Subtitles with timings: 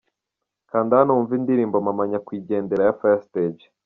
[0.69, 3.63] Kanda hano wumve indirimbo Mama Nyakwigendera ya Fire Stage.